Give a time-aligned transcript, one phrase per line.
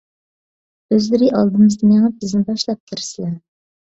[0.95, 3.29] ئۆزلىرى ئالدىمىزدا مېڭىپ بىزنى باشلاپ كىرىسلە.